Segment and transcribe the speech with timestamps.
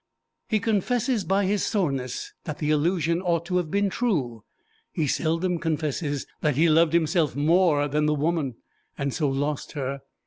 [0.49, 4.43] He confesses by his soreness that the illusion ought to have been true;
[4.91, 8.55] he seldom confesses that he loved himself more than the woman,
[8.97, 9.99] and so lost her.